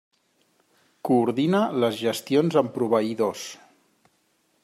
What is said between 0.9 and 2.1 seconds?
Coordina les